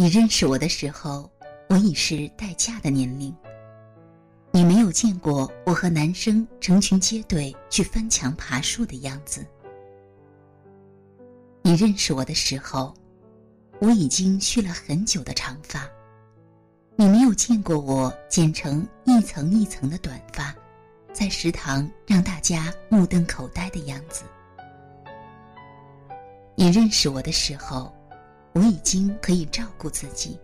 [0.00, 1.30] 你认识我的时候，
[1.68, 3.36] 我已是待嫁的年龄。
[4.50, 9.46] 你没有见过我和男生成群结队去翻墙爬树的样子。
[11.60, 12.94] 你认识我的时候，
[13.78, 15.86] 我已经蓄了很久的长发。
[16.96, 20.56] 你没有见过我剪成一层一层的短发，
[21.12, 24.24] 在食堂让大家目瞪口呆的样子。
[26.54, 27.94] 你认识我的时候。
[28.52, 30.38] 我已经可以照顾自己，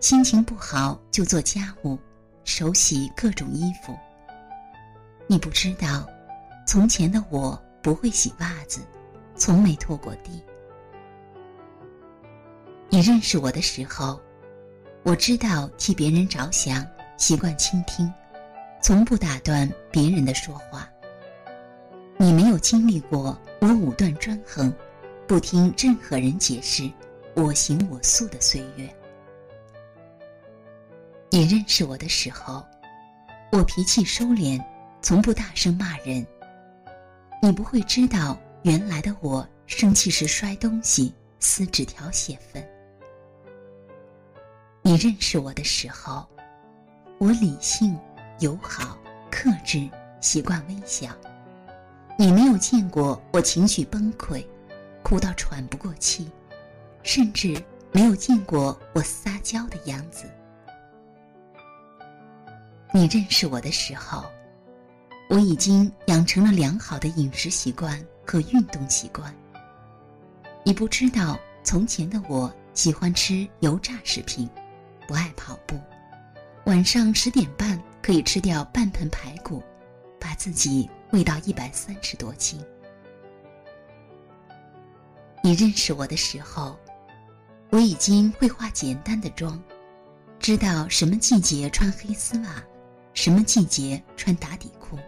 [0.00, 1.98] 心情不好就做家务，
[2.44, 3.94] 手洗各种衣服。
[5.26, 6.08] 你不知道，
[6.66, 8.80] 从前的我不会洗袜子，
[9.36, 10.42] 从没拖过地。
[12.88, 14.20] 你认识我的时候，
[15.02, 16.84] 我知道替别人着想，
[17.16, 18.12] 习惯倾听，
[18.82, 20.88] 从不打断别人的说话。
[22.16, 24.72] 你没有经历过我武断专横，
[25.26, 26.90] 不听任何人解释。
[27.42, 28.94] 我行我素的岁月，
[31.30, 32.62] 你认识我的时候，
[33.50, 34.62] 我脾气收敛，
[35.00, 36.24] 从不大声骂人。
[37.40, 42.62] 你不会知道，原来的我生气时摔东西、撕纸条、泄愤。
[44.82, 46.28] 你认识我的时候，
[47.16, 47.98] 我理性、
[48.40, 48.98] 友好、
[49.30, 49.88] 克制，
[50.20, 51.08] 习惯微笑。
[52.18, 54.44] 你没有见过我情绪崩溃，
[55.02, 56.30] 哭到喘不过气。
[57.02, 57.62] 甚至
[57.92, 60.30] 没有见过我撒娇的样子。
[62.92, 64.24] 你认识我的时候，
[65.28, 69.34] 我已经养成了良好的饮食习惯和运动习惯。
[70.64, 74.48] 你不知道，从前的我喜欢吃油炸食品，
[75.06, 75.78] 不爱跑步，
[76.66, 79.62] 晚上十点半可以吃掉半盆排骨，
[80.18, 82.60] 把自己喂到一百三十多斤。
[85.42, 86.78] 你认识我的时候。
[87.72, 89.62] 我已经会化简单的妆，
[90.40, 92.62] 知道什么季节穿黑丝袜，
[93.14, 94.98] 什么季节穿打底裤。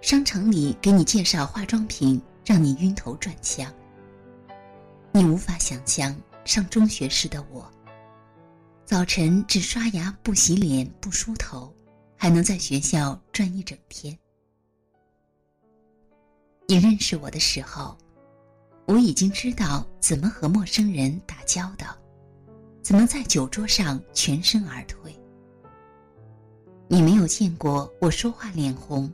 [0.00, 3.74] 商场里给你介绍化妆品，让你晕头转向。
[5.10, 7.68] 你无法想象上中学时的我，
[8.84, 11.74] 早晨只刷牙不洗脸不梳头，
[12.16, 14.16] 还能在学校转一整天。
[16.68, 17.98] 你认识我的时候。
[18.86, 21.88] 我已经知道怎么和陌生人打交道，
[22.82, 25.12] 怎么在酒桌上全身而退。
[26.86, 29.12] 你没有见过我说话脸红，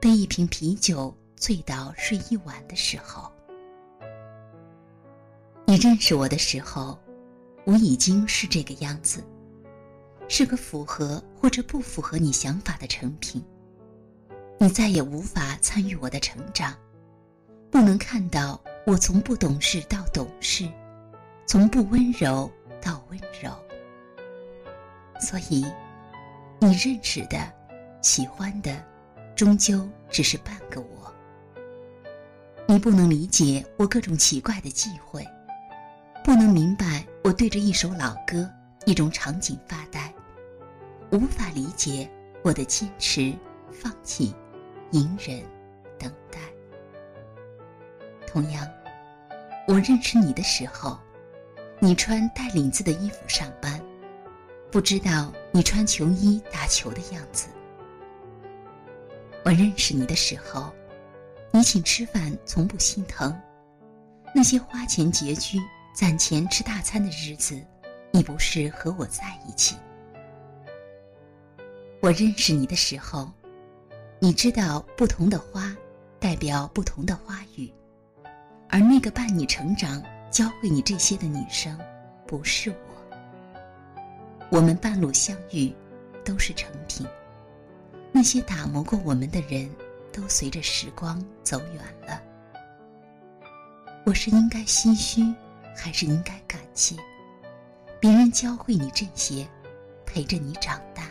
[0.00, 3.30] 被一瓶啤酒醉倒睡一晚的时候。
[5.66, 6.98] 你认识我的时候，
[7.66, 9.22] 我已经是这个样子，
[10.26, 13.44] 是个符合或者不符合你想法的成品。
[14.58, 16.74] 你再也无法参与我的成长，
[17.70, 18.58] 不能看到。
[18.86, 20.64] 我从不懂事到懂事，
[21.44, 22.48] 从不温柔
[22.80, 23.50] 到温柔。
[25.20, 25.66] 所以，
[26.60, 27.36] 你认识的、
[28.00, 28.80] 喜欢的，
[29.34, 31.12] 终究只是半个我。
[32.64, 35.26] 你不能理解我各种奇怪的忌讳，
[36.22, 38.48] 不能明白我对着一首老歌、
[38.84, 40.14] 一种场景发呆，
[41.10, 42.08] 无法理解
[42.44, 43.34] 我的坚持、
[43.72, 44.32] 放弃、
[44.92, 45.42] 隐忍、
[45.98, 46.38] 等待。
[48.26, 48.68] 同样。
[49.66, 50.98] 我认识你的时候，
[51.78, 53.80] 你穿带领子的衣服上班，
[54.70, 57.48] 不知道你穿球衣打球的样子。
[59.44, 60.72] 我认识你的时候，
[61.50, 63.36] 你请吃饭从不心疼，
[64.34, 65.58] 那些花钱拮据、
[65.94, 67.60] 攒钱吃大餐的日子，
[68.12, 69.76] 你不是和我在一起。
[72.00, 73.30] 我认识你的时候，
[74.20, 75.76] 你知道不同的花
[76.20, 77.72] 代表不同的花语。
[78.68, 81.78] 而那个伴你成长、教会你这些的女生，
[82.26, 82.76] 不是我。
[84.50, 85.74] 我们半路相遇，
[86.24, 87.06] 都是成品。
[88.12, 89.70] 那些打磨过我们的人，
[90.12, 92.22] 都随着时光走远了。
[94.04, 95.34] 我是应该唏嘘，
[95.76, 96.96] 还是应该感谢？
[98.00, 99.46] 别人教会你这些，
[100.04, 101.08] 陪着你长大，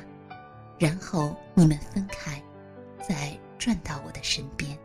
[0.80, 2.42] 然后你们分开，
[3.08, 4.78] 再转到我的身边。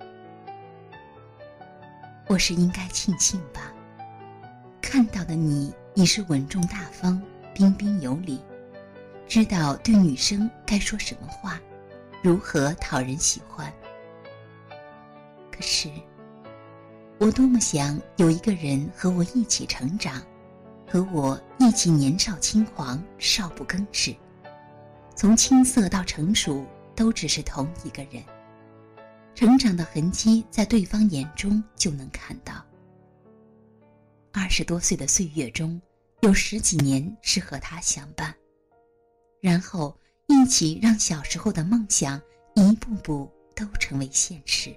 [2.30, 3.72] 我是应该庆幸吧。
[4.80, 7.20] 看到的你已是稳重大方、
[7.52, 8.40] 彬彬有礼，
[9.26, 11.60] 知道对女生该说什么话，
[12.22, 13.72] 如何讨人喜欢。
[15.50, 15.90] 可是，
[17.18, 20.22] 我多么想有一个人和我一起成长，
[20.88, 24.14] 和我一起年少轻狂、少不更事，
[25.16, 28.22] 从青涩到成熟，都只是同一个人。
[29.34, 32.64] 成长的痕迹在对方眼中就能看到。
[34.32, 35.80] 二十多岁的岁月中，
[36.20, 38.34] 有十几年是和他相伴，
[39.40, 42.20] 然后一起让小时候的梦想
[42.54, 44.74] 一步步都成为现实。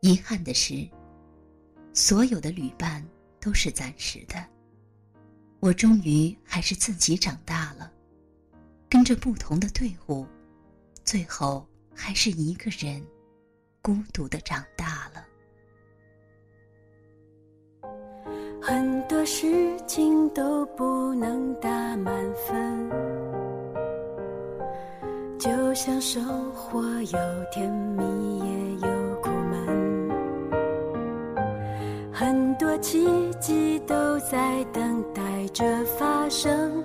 [0.00, 0.86] 遗憾的是，
[1.94, 3.02] 所有的旅伴
[3.40, 4.44] 都是暂时的。
[5.60, 7.90] 我终于还是自己长大了，
[8.90, 10.26] 跟着不同的队伍，
[11.04, 13.02] 最后还是一个人
[13.80, 15.24] 孤独的长大了。
[18.60, 19.46] 很多事
[19.86, 22.90] 情都不能打满分，
[25.38, 30.10] 就像生活有甜蜜也有苦闷，
[32.12, 33.06] 很多奇
[33.40, 35.22] 迹都在等待。
[35.54, 36.84] 着发生，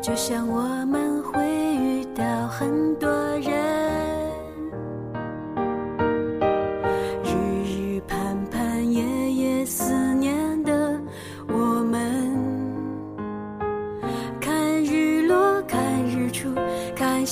[0.00, 1.42] 就像我们会
[1.74, 3.50] 遇到很多人，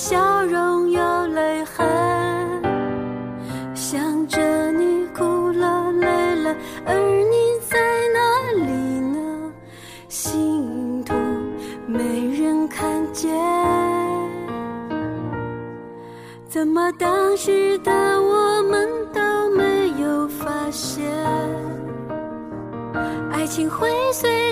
[0.09, 1.85] 笑容有泪痕，
[3.75, 6.07] 想着你哭了累
[6.37, 7.77] 了，而你在
[8.11, 8.71] 哪里
[9.11, 9.53] 呢？
[10.07, 11.15] 心痛
[11.85, 13.31] 没人看见。
[16.47, 19.21] 怎么当时的我们都
[19.55, 21.05] 没有发现，
[23.31, 24.48] 爱情会随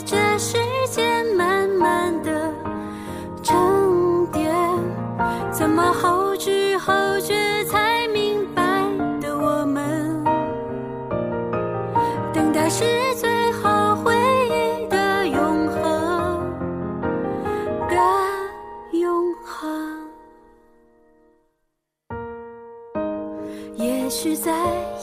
[23.77, 24.51] 也许再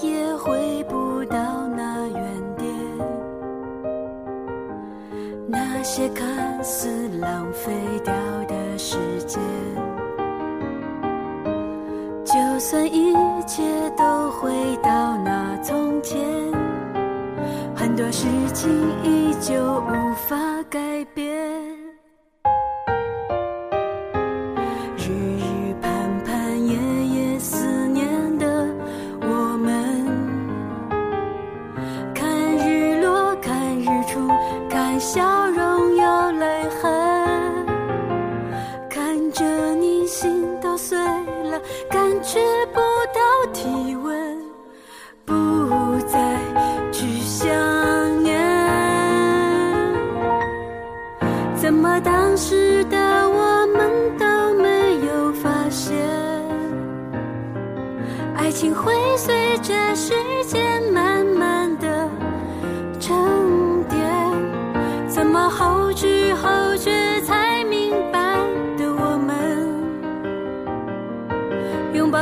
[0.02, 1.38] 也回不到
[1.68, 2.74] 那原点，
[5.46, 7.72] 那些看似浪费
[8.04, 8.12] 掉
[8.48, 8.96] 的时
[9.28, 9.40] 间。
[12.24, 13.14] 就算一
[13.46, 13.62] 切
[13.96, 14.50] 都回
[14.82, 16.20] 到那从前，
[17.76, 18.68] 很多事情
[19.04, 20.36] 依旧无法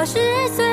[0.02, 0.71] 明白的我们，拥抱是最。